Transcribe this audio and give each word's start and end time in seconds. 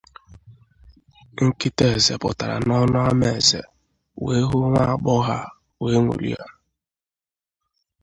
nkịta 1.45 1.85
eze 1.97 2.15
pụtara 2.21 2.55
n’ọnụ 2.67 2.97
ama 3.09 3.27
eze 3.39 3.61
wee 4.23 4.43
hụ 4.49 4.57
nwagbọghọ 4.71 5.35
a 5.37 5.49
wee 5.81 5.97
ńụrịa 6.03 6.43